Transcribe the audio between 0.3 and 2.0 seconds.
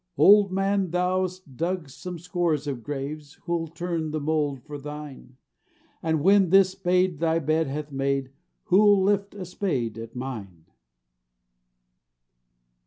man, thou'st dug